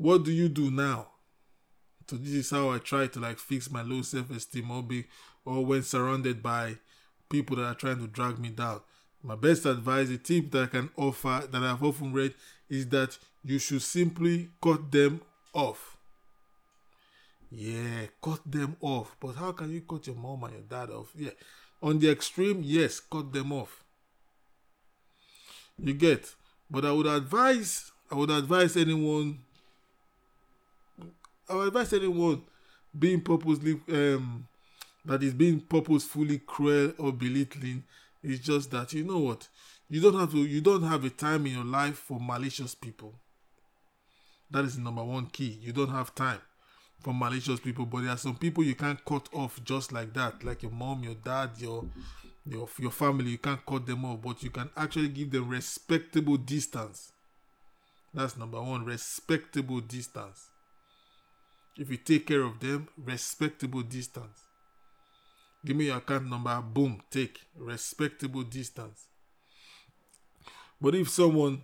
what 0.00 0.24
do 0.24 0.32
you 0.32 0.48
do 0.48 0.70
now? 0.70 1.08
So 2.08 2.16
this 2.16 2.32
is 2.32 2.50
how 2.50 2.70
I 2.70 2.78
try 2.78 3.06
to 3.06 3.20
like 3.20 3.38
fix 3.38 3.70
my 3.70 3.82
low 3.82 4.02
self-esteem 4.02 4.70
or 4.70 4.82
be 4.82 5.04
or 5.44 5.64
when 5.64 5.82
surrounded 5.82 6.42
by 6.42 6.78
people 7.28 7.56
that 7.56 7.64
are 7.64 7.74
trying 7.74 7.98
to 7.98 8.06
drag 8.06 8.38
me 8.38 8.48
down. 8.48 8.80
My 9.22 9.36
best 9.36 9.66
advice, 9.66 10.08
a 10.08 10.16
tip 10.16 10.50
that 10.52 10.62
I 10.62 10.66
can 10.66 10.90
offer 10.96 11.46
that 11.50 11.62
I've 11.62 11.82
often 11.82 12.14
read 12.14 12.34
is 12.70 12.88
that 12.88 13.18
you 13.44 13.58
should 13.58 13.82
simply 13.82 14.48
cut 14.62 14.90
them 14.90 15.20
off. 15.52 15.98
Yeah, 17.50 18.06
cut 18.22 18.40
them 18.46 18.76
off. 18.80 19.16
But 19.20 19.32
how 19.32 19.52
can 19.52 19.70
you 19.70 19.82
cut 19.82 20.06
your 20.06 20.16
mom 20.16 20.44
and 20.44 20.54
your 20.54 20.62
dad 20.62 20.90
off? 20.90 21.12
Yeah. 21.14 21.30
On 21.82 21.98
the 21.98 22.10
extreme, 22.10 22.62
yes, 22.64 23.00
cut 23.00 23.32
them 23.32 23.52
off. 23.52 23.84
You 25.78 25.92
get. 25.92 26.34
But 26.70 26.86
I 26.86 26.92
would 26.92 27.06
advise 27.06 27.92
I 28.10 28.16
would 28.16 28.30
advise 28.30 28.76
anyone 28.76 29.40
I 31.50 31.54
would 31.54 31.68
advise 31.68 31.92
anyone 31.92 32.42
being 32.96 33.20
purposely 33.20 33.80
um, 33.88 34.46
that 35.04 35.22
is 35.22 35.34
being 35.34 35.60
purposefully 35.60 36.38
cruel 36.46 36.92
or 36.98 37.12
belittling 37.12 37.82
is 38.22 38.38
just 38.38 38.70
that 38.70 38.92
you 38.92 39.02
know 39.04 39.18
what? 39.18 39.48
You 39.88 40.00
don't 40.00 40.14
have 40.18 40.30
to 40.30 40.38
you 40.38 40.60
don't 40.60 40.84
have 40.84 41.04
a 41.04 41.10
time 41.10 41.46
in 41.46 41.54
your 41.54 41.64
life 41.64 41.96
for 41.96 42.20
malicious 42.20 42.74
people. 42.76 43.14
That 44.50 44.64
is 44.64 44.78
number 44.78 45.02
one 45.02 45.26
key. 45.26 45.58
You 45.60 45.72
don't 45.72 45.90
have 45.90 46.14
time 46.14 46.40
for 47.00 47.12
malicious 47.14 47.58
people 47.58 47.86
but 47.86 48.02
there 48.02 48.10
are 48.10 48.18
some 48.18 48.36
people 48.36 48.62
you 48.62 48.74
can't 48.74 49.02
cut 49.06 49.26
off 49.32 49.58
just 49.64 49.90
like 49.90 50.12
that 50.12 50.44
like 50.44 50.62
your 50.62 50.70
mom 50.70 51.02
your 51.02 51.14
dad 51.14 51.48
your 51.56 51.82
your 52.44 52.68
your 52.78 52.90
family 52.90 53.30
you 53.30 53.38
can't 53.38 53.64
cut 53.64 53.86
them 53.86 54.04
off 54.04 54.20
but 54.20 54.42
you 54.42 54.50
can 54.50 54.68
actually 54.76 55.08
give 55.08 55.30
them 55.30 55.48
respectable 55.48 56.36
distance. 56.36 57.12
That's 58.12 58.36
number 58.36 58.60
one 58.60 58.84
respectable 58.84 59.80
distance 59.80 60.49
if 61.76 61.90
you 61.90 61.96
take 61.96 62.26
care 62.26 62.42
of 62.42 62.60
them, 62.60 62.88
respectable 62.96 63.82
distance. 63.82 64.44
Give 65.64 65.76
me 65.76 65.86
your 65.86 65.98
account 65.98 66.28
number, 66.28 66.60
boom, 66.60 67.00
take 67.10 67.40
respectable 67.56 68.42
distance. 68.42 69.06
But 70.80 70.94
if 70.94 71.10
someone 71.10 71.62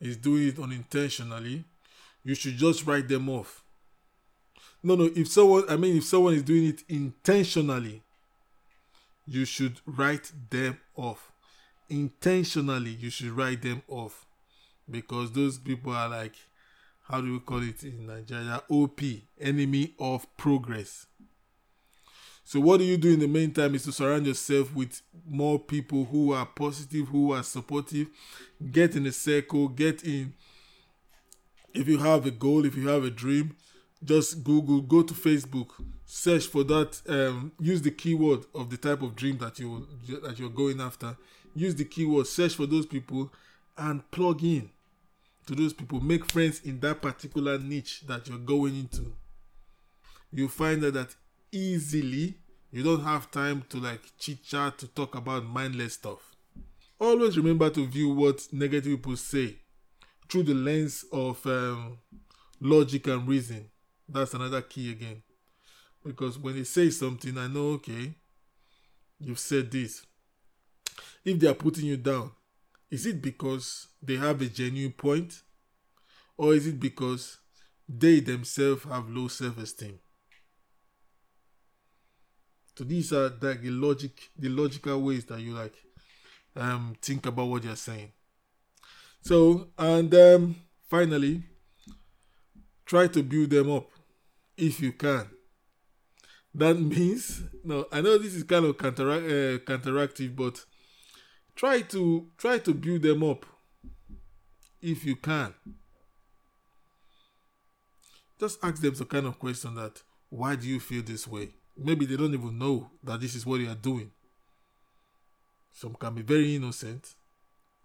is 0.00 0.16
doing 0.16 0.48
it 0.48 0.58
unintentionally, 0.58 1.64
you 2.24 2.34
should 2.34 2.56
just 2.56 2.86
write 2.86 3.08
them 3.08 3.28
off. 3.28 3.62
No, 4.82 4.96
no, 4.96 5.04
if 5.14 5.28
someone, 5.28 5.64
I 5.68 5.76
mean, 5.76 5.96
if 5.96 6.04
someone 6.04 6.34
is 6.34 6.42
doing 6.42 6.66
it 6.66 6.82
intentionally, 6.88 8.02
you 9.26 9.44
should 9.44 9.80
write 9.86 10.32
them 10.50 10.78
off. 10.96 11.32
Intentionally, 11.88 12.90
you 12.90 13.10
should 13.10 13.30
write 13.30 13.62
them 13.62 13.82
off. 13.88 14.26
because 14.90 15.32
those 15.32 15.58
people 15.58 15.92
are 15.92 16.08
like, 16.08 16.34
how 17.04 17.20
do 17.20 17.32
we 17.32 17.38
call 17.40 17.62
it 17.62 17.82
in 17.82 18.06
Nigeria? 18.06 18.62
OP, 18.70 19.00
enemy 19.38 19.94
of 19.98 20.26
progress. 20.36 21.06
So, 22.44 22.60
what 22.60 22.78
do 22.78 22.84
you 22.84 22.96
do 22.96 23.12
in 23.12 23.20
the 23.20 23.28
meantime 23.28 23.74
is 23.74 23.84
to 23.84 23.92
surround 23.92 24.26
yourself 24.26 24.74
with 24.74 25.02
more 25.26 25.58
people 25.58 26.04
who 26.04 26.32
are 26.32 26.46
positive, 26.46 27.08
who 27.08 27.32
are 27.32 27.42
supportive. 27.42 28.08
Get 28.70 28.96
in 28.96 29.06
a 29.06 29.12
circle, 29.12 29.68
get 29.68 30.02
in. 30.04 30.34
If 31.74 31.88
you 31.88 31.98
have 31.98 32.24
a 32.26 32.30
goal, 32.30 32.64
if 32.64 32.76
you 32.76 32.88
have 32.88 33.04
a 33.04 33.10
dream, 33.10 33.56
just 34.02 34.44
Google, 34.44 34.80
go 34.80 35.02
to 35.02 35.14
Facebook, 35.14 35.70
search 36.06 36.46
for 36.46 36.64
that. 36.64 37.00
Um, 37.08 37.52
use 37.58 37.82
the 37.82 37.90
keyword 37.90 38.44
of 38.54 38.70
the 38.70 38.76
type 38.76 39.02
of 39.02 39.16
dream 39.16 39.38
that 39.38 39.58
you 39.58 39.86
that 40.22 40.38
you're 40.38 40.50
going 40.50 40.80
after. 40.80 41.16
Use 41.54 41.74
the 41.74 41.84
keyword, 41.84 42.26
search 42.26 42.54
for 42.54 42.66
those 42.66 42.86
people, 42.86 43.30
and 43.76 44.10
plug 44.10 44.42
in 44.42 44.70
to 45.46 45.54
those 45.54 45.72
people. 45.72 46.00
Make 46.00 46.24
friends 46.24 46.60
in 46.62 46.80
that 46.80 47.02
particular 47.02 47.58
niche 47.58 48.02
that 48.06 48.28
you're 48.28 48.38
going 48.38 48.76
into. 48.76 49.14
You 50.32 50.48
find 50.48 50.82
that 50.82 50.94
that 50.94 51.14
easily. 51.52 52.34
You 52.70 52.82
don't 52.82 53.04
have 53.04 53.30
time 53.30 53.64
to 53.68 53.78
like 53.78 54.00
chit 54.18 54.42
chat 54.42 54.78
to 54.78 54.88
talk 54.88 55.14
about 55.14 55.44
mindless 55.44 55.94
stuff. 55.94 56.34
Always 56.98 57.36
remember 57.36 57.70
to 57.70 57.86
view 57.86 58.10
what 58.10 58.46
negative 58.52 58.96
people 58.96 59.16
say 59.16 59.58
through 60.28 60.44
the 60.44 60.54
lens 60.54 61.04
of 61.12 61.44
um, 61.46 61.98
logic 62.60 63.06
and 63.06 63.28
reason. 63.28 63.70
That's 64.08 64.34
another 64.34 64.62
key 64.62 64.90
again. 64.90 65.22
Because 66.04 66.38
when 66.38 66.56
they 66.56 66.64
say 66.64 66.90
something, 66.90 67.38
I 67.38 67.46
know, 67.46 67.68
okay, 67.74 68.14
you've 69.20 69.38
said 69.38 69.70
this. 69.70 70.04
If 71.24 71.38
they 71.38 71.46
are 71.46 71.54
putting 71.54 71.86
you 71.86 71.96
down, 71.96 72.32
is 72.90 73.06
it 73.06 73.20
because 73.22 73.88
they 74.02 74.16
have 74.16 74.40
a 74.40 74.46
genuine 74.46 74.92
point? 74.92 75.42
Or 76.36 76.54
is 76.54 76.66
it 76.66 76.80
because 76.80 77.38
they 77.88 78.20
themselves 78.20 78.84
have 78.84 79.08
low 79.08 79.28
self 79.28 79.58
esteem? 79.58 79.98
So 82.76 82.84
these 82.84 83.12
are 83.12 83.28
like 83.40 83.62
the 83.62 83.70
logic, 83.70 84.30
the 84.36 84.48
logical 84.48 85.00
ways 85.00 85.24
that 85.26 85.40
you 85.40 85.54
like 85.54 85.74
um 86.56 86.96
think 87.00 87.26
about 87.26 87.46
what 87.48 87.64
you're 87.64 87.76
saying. 87.76 88.12
So 89.22 89.68
and 89.78 90.12
um 90.14 90.56
finally, 90.88 91.44
try 92.84 93.06
to 93.08 93.22
build 93.22 93.50
them 93.50 93.70
up 93.70 93.88
if 94.56 94.80
you 94.80 94.92
can. 94.92 95.28
That 96.54 96.74
means 96.80 97.42
no, 97.64 97.86
I 97.92 98.00
know 98.00 98.18
this 98.18 98.34
is 98.34 98.42
kind 98.44 98.64
of 98.64 98.76
counteract 98.78 99.24
uh, 99.24 99.58
counteractive, 99.70 100.34
but 100.36 100.64
try 101.54 101.80
to 101.82 102.26
try 102.36 102.58
to 102.58 102.74
build 102.74 103.02
them 103.02 103.22
up 103.22 103.46
if 104.82 105.04
you 105.04 105.16
can. 105.16 105.54
Just 108.38 108.58
ask 108.62 108.82
them 108.82 108.94
the 108.94 109.04
kind 109.04 109.26
of 109.26 109.38
question 109.38 109.74
that 109.76 110.02
why 110.28 110.56
do 110.56 110.66
you 110.68 110.80
feel 110.80 111.02
this 111.02 111.26
way? 111.26 111.50
maybe 111.76 112.06
they 112.06 112.16
don't 112.16 112.34
even 112.34 112.58
know 112.58 112.90
that 113.02 113.20
this 113.20 113.34
is 113.34 113.44
what 113.46 113.60
they 113.60 113.66
are 113.66 113.74
doing. 113.74 114.10
Some 115.72 115.94
can 115.94 116.14
be 116.14 116.22
very 116.22 116.54
innocent. 116.54 117.14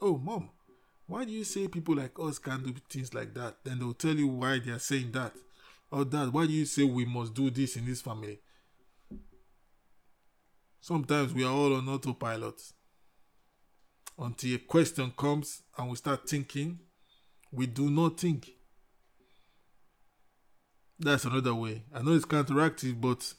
Oh, 0.01 0.17
mom, 0.17 0.49
why 1.07 1.25
do 1.25 1.31
you 1.31 1.43
say 1.43 1.67
people 1.67 1.95
like 1.95 2.11
us 2.19 2.37
can't 2.37 2.63
do 2.63 2.73
things 2.89 3.13
like 3.13 3.33
that? 3.33 3.57
Then 3.63 3.79
they'll 3.79 3.93
tell 3.93 4.15
you 4.15 4.27
why 4.27 4.59
they 4.59 4.71
are 4.71 4.79
saying 4.79 5.11
that. 5.13 5.33
Or 5.91 6.05
that, 6.05 6.31
why 6.31 6.45
do 6.45 6.53
you 6.53 6.65
say 6.65 6.83
we 6.83 7.05
must 7.05 7.33
do 7.33 7.49
this 7.49 7.75
in 7.75 7.85
this 7.85 8.01
family? 8.01 8.39
Sometimes 10.81 11.33
we 11.33 11.43
are 11.43 11.51
all 11.51 11.75
on 11.75 11.89
autopilot. 11.89 12.61
Until 14.19 14.55
a 14.55 14.59
question 14.59 15.13
comes 15.17 15.61
and 15.77 15.89
we 15.89 15.95
start 15.95 16.29
thinking, 16.29 16.79
we 17.51 17.67
do 17.67 17.89
not 17.89 18.19
think. 18.19 18.49
That's 20.99 21.23
another 21.23 21.55
way. 21.55 21.83
I 21.93 22.01
know 22.01 22.13
it's 22.13 22.25
counteractive, 22.25 22.99
but 22.99 23.33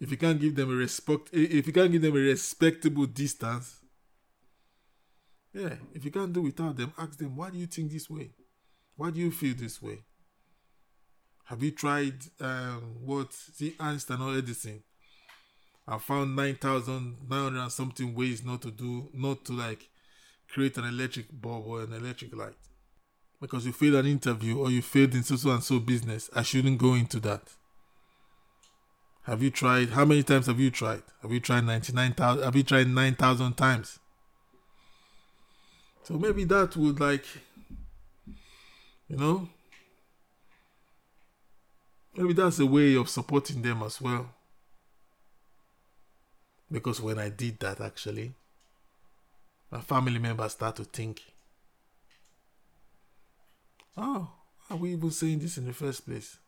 if 0.00 0.10
you 0.10 0.16
can't 0.16 0.40
give 0.40 0.54
them 0.54 0.70
a 0.70 0.74
respect 0.74 1.28
if 1.32 1.66
you 1.66 1.72
can't 1.72 1.92
give 1.92 2.02
them 2.02 2.16
a 2.16 2.20
respectable 2.20 3.06
distance 3.06 3.76
yeah 5.52 5.74
if 5.94 6.04
you 6.04 6.10
can't 6.10 6.32
do 6.32 6.42
without 6.42 6.76
them 6.76 6.92
ask 6.98 7.18
them 7.18 7.34
why 7.36 7.50
do 7.50 7.58
you 7.58 7.66
think 7.66 7.90
this 7.90 8.10
way 8.10 8.30
why 8.96 9.10
do 9.10 9.20
you 9.20 9.30
feel 9.30 9.54
this 9.56 9.80
way 9.80 9.98
have 11.44 11.62
you 11.62 11.70
tried 11.70 12.14
um 12.40 12.96
what 13.04 13.32
see 13.32 13.74
einstein 13.80 14.20
or 14.20 14.36
edison 14.36 14.82
i 15.88 15.98
found 15.98 16.34
9900 16.36 17.60
and 17.60 17.72
something 17.72 18.14
ways 18.14 18.44
not 18.44 18.62
to 18.62 18.70
do 18.70 19.08
not 19.12 19.44
to 19.44 19.52
like 19.52 19.88
create 20.48 20.76
an 20.78 20.84
electric 20.84 21.26
bulb 21.32 21.66
or 21.66 21.82
an 21.82 21.92
electric 21.92 22.34
light 22.34 22.54
because 23.40 23.66
you 23.66 23.72
failed 23.72 23.94
an 23.96 24.06
interview 24.06 24.58
or 24.58 24.70
you 24.70 24.82
failed 24.82 25.14
in 25.14 25.22
so 25.22 25.50
and 25.50 25.62
so 25.62 25.78
business 25.78 26.30
i 26.34 26.42
shouldn't 26.42 26.78
go 26.78 26.94
into 26.94 27.20
that 27.20 27.42
have 29.26 29.42
you 29.42 29.50
tried? 29.50 29.90
How 29.90 30.04
many 30.04 30.22
times 30.22 30.46
have 30.46 30.60
you 30.60 30.70
tried? 30.70 31.02
Have 31.20 31.32
you 31.32 31.40
tried 31.40 31.64
99,000? 31.64 32.44
Have 32.44 32.54
you 32.54 32.62
tried 32.62 32.86
9,000 32.86 33.54
times? 33.54 33.98
So 36.04 36.14
maybe 36.14 36.44
that 36.44 36.76
would 36.76 37.00
like, 37.00 37.24
you 39.08 39.16
know, 39.16 39.48
maybe 42.14 42.34
that's 42.34 42.60
a 42.60 42.66
way 42.66 42.94
of 42.94 43.08
supporting 43.08 43.62
them 43.62 43.82
as 43.82 44.00
well. 44.00 44.30
Because 46.70 47.00
when 47.00 47.18
I 47.18 47.28
did 47.28 47.60
that, 47.60 47.80
actually, 47.80 48.34
my 49.70 49.80
family 49.80 50.18
members 50.18 50.52
start 50.52 50.76
to 50.76 50.84
think, 50.84 51.22
oh, 53.96 54.30
are 54.68 54.76
we 54.76 54.92
even 54.92 55.10
saying 55.10 55.38
this 55.38 55.58
in 55.58 55.66
the 55.66 55.72
first 55.72 56.06
place? 56.06 56.38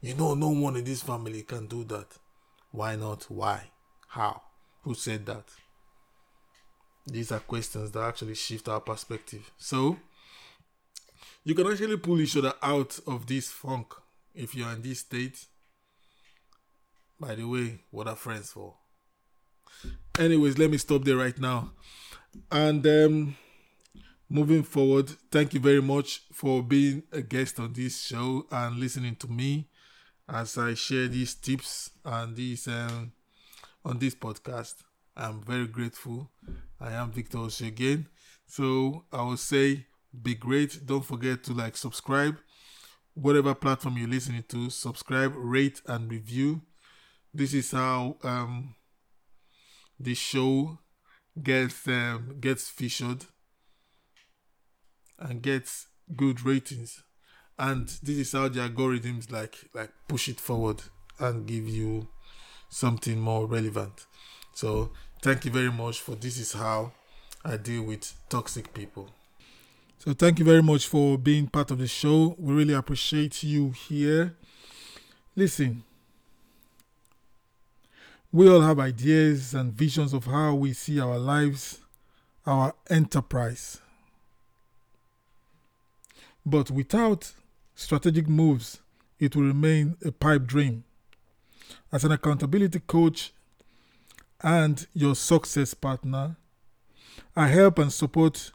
You 0.00 0.14
know, 0.14 0.34
no 0.34 0.48
one 0.50 0.76
in 0.76 0.84
this 0.84 1.02
family 1.02 1.42
can 1.42 1.66
do 1.66 1.84
that. 1.84 2.06
Why 2.70 2.96
not? 2.96 3.24
Why? 3.30 3.70
How? 4.08 4.42
Who 4.82 4.94
said 4.94 5.24
that? 5.26 5.44
These 7.06 7.32
are 7.32 7.40
questions 7.40 7.90
that 7.92 8.02
actually 8.02 8.34
shift 8.34 8.68
our 8.68 8.80
perspective. 8.80 9.50
So, 9.58 9.96
you 11.44 11.54
can 11.54 11.66
actually 11.66 11.96
pull 11.96 12.20
each 12.20 12.36
other 12.36 12.52
out 12.62 12.98
of 13.06 13.26
this 13.26 13.50
funk 13.50 13.94
if 14.34 14.54
you're 14.54 14.70
in 14.70 14.82
this 14.82 15.00
state. 15.00 15.46
By 17.18 17.34
the 17.34 17.44
way, 17.44 17.80
what 17.90 18.08
are 18.08 18.16
friends 18.16 18.50
for? 18.52 18.74
Anyways, 20.18 20.58
let 20.58 20.70
me 20.70 20.78
stop 20.78 21.04
there 21.04 21.16
right 21.16 21.38
now. 21.38 21.72
And 22.50 22.86
um, 22.86 23.36
moving 24.28 24.62
forward, 24.62 25.10
thank 25.30 25.54
you 25.54 25.60
very 25.60 25.82
much 25.82 26.22
for 26.32 26.62
being 26.62 27.02
a 27.12 27.22
guest 27.22 27.58
on 27.60 27.72
this 27.72 28.02
show 28.02 28.46
and 28.50 28.76
listening 28.76 29.16
to 29.16 29.28
me 29.28 29.68
as 30.28 30.56
I 30.56 30.74
share 30.74 31.08
these 31.08 31.34
tips 31.34 31.90
and 32.04 32.36
these 32.36 32.68
um, 32.68 33.12
on 33.84 33.98
this 33.98 34.14
podcast. 34.14 34.74
I'm 35.16 35.42
very 35.42 35.66
grateful. 35.66 36.30
I 36.80 36.92
am 36.92 37.12
Victor 37.12 37.38
Osho 37.38 37.66
again. 37.66 38.06
So 38.46 39.04
I 39.12 39.22
will 39.22 39.36
say 39.36 39.86
be 40.22 40.34
great. 40.34 40.86
Don't 40.86 41.04
forget 41.04 41.42
to 41.44 41.52
like 41.52 41.76
subscribe. 41.76 42.36
Whatever 43.14 43.54
platform 43.54 43.98
you're 43.98 44.08
listening 44.08 44.44
to, 44.48 44.70
subscribe, 44.70 45.32
rate, 45.36 45.82
and 45.86 46.10
review. 46.10 46.62
This 47.34 47.52
is 47.52 47.70
how 47.70 48.16
um 48.22 48.74
the 50.02 50.14
show 50.14 50.78
gets 51.42 51.86
um 51.88 52.36
gets 52.40 52.68
featured 52.68 53.24
and 55.18 55.42
gets 55.42 55.86
good 56.16 56.44
ratings. 56.44 57.02
And 57.58 57.86
this 58.02 58.18
is 58.18 58.32
how 58.32 58.48
the 58.48 58.60
algorithms 58.60 59.30
like 59.30 59.56
like 59.74 59.90
push 60.08 60.28
it 60.28 60.40
forward 60.40 60.82
and 61.18 61.46
give 61.46 61.68
you 61.68 62.08
something 62.68 63.20
more 63.20 63.46
relevant. 63.46 64.06
So 64.54 64.90
thank 65.22 65.44
you 65.44 65.50
very 65.50 65.70
much 65.70 66.00
for 66.00 66.14
this 66.14 66.38
is 66.38 66.52
how 66.52 66.92
i 67.44 67.56
deal 67.56 67.82
with 67.82 68.12
toxic 68.28 68.72
people. 68.74 69.08
So 69.98 70.12
thank 70.12 70.38
you 70.38 70.44
very 70.44 70.62
much 70.62 70.88
for 70.88 71.16
being 71.16 71.46
part 71.46 71.70
of 71.70 71.78
the 71.78 71.86
show. 71.86 72.34
We 72.38 72.54
really 72.54 72.74
appreciate 72.74 73.42
you 73.44 73.70
here. 73.70 74.36
Listen 75.36 75.84
we 78.32 78.48
all 78.48 78.62
have 78.62 78.78
ideas 78.78 79.54
and 79.54 79.72
visions 79.72 80.12
of 80.12 80.24
how 80.24 80.54
we 80.54 80.72
see 80.72 80.98
our 80.98 81.18
lives 81.18 81.80
our 82.46 82.74
enterprise 82.90 83.82
but 86.44 86.70
without 86.70 87.32
strategic 87.74 88.28
moves, 88.28 88.80
it 89.18 89.36
will 89.36 89.44
remain 89.44 89.96
a 90.04 90.10
pipe 90.10 90.44
dream. 90.44 90.84
As 91.92 92.04
an 92.04 92.12
accountability 92.12 92.80
coach 92.80 93.32
and 94.40 94.86
your 94.92 95.14
success 95.14 95.74
partner, 95.74 96.36
I 97.36 97.48
help 97.48 97.78
and 97.78 97.92
support 97.92 98.52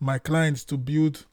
my 0.00 0.18
clients 0.18 0.64
to 0.64 0.76
build 0.76 1.26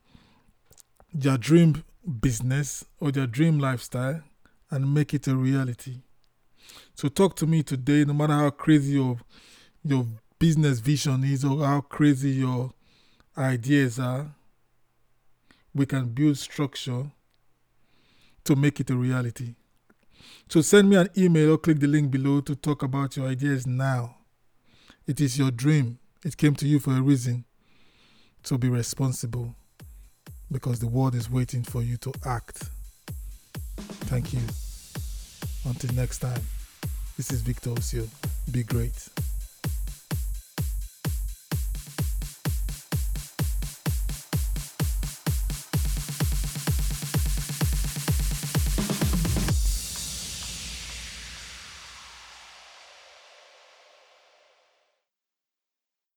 their 1.14 1.38
dream 1.38 1.84
business 2.20 2.86
or 3.00 3.12
their 3.12 3.28
dream 3.28 3.60
lifestyle 3.60 4.22
and 4.70 4.94
make 4.94 5.14
it 5.14 5.28
a 5.28 5.36
reality. 5.36 6.02
So 6.96 7.10
talk 7.10 7.36
to 7.38 7.48
me 7.48 7.62
today, 7.62 8.06
no 8.06 8.14
matter 8.14 8.34
how 8.34 8.50
crazy 8.50 8.94
your 8.94 9.20
your 9.84 10.08
business 10.40 10.80
vision 10.80 11.24
is 11.24 11.46
or 11.46 11.66
how 11.66 11.82
crazy 11.82 12.32
your 12.32 12.72
ideas 13.38 14.00
are. 14.00 14.32
we 15.74 15.86
can 15.86 16.06
build 16.08 16.38
structure 16.38 17.12
to 18.46 18.56
make 18.56 18.80
it 18.80 18.90
a 18.90 18.96
reality. 18.96 19.56
So 20.48 20.62
send 20.62 20.90
me 20.90 20.96
an 20.96 21.10
email 21.18 21.52
or 21.52 21.58
click 21.58 21.80
the 21.80 21.88
link 21.88 22.12
below 22.12 22.40
to 22.42 22.56
talk 22.56 22.82
about 22.82 23.18
your 23.18 23.28
ideas 23.28 23.68
now. 23.68 24.16
It 25.06 25.20
is 25.20 25.38
your 25.38 25.52
dream. 25.52 26.00
It 26.24 26.38
came 26.38 26.56
to 26.56 26.68
you 26.68 26.80
for 26.80 26.92
a 26.92 27.02
reason. 27.02 27.44
So 28.44 28.58
be 28.58 28.70
responsible 28.70 29.54
because 30.50 30.80
the 30.80 30.88
world 30.88 31.14
is 31.14 31.30
waiting 31.30 31.64
for 31.64 31.82
you 31.82 31.98
to 31.98 32.14
act. 32.26 32.70
Thank 34.08 34.34
you. 34.34 34.42
Until 35.66 35.94
next 35.94 36.20
time, 36.20 36.42
this 37.18 37.32
is 37.32 37.42
Victor 37.42 37.70
Osio. 37.70 38.08
Be 38.52 38.64
great. 38.64 39.10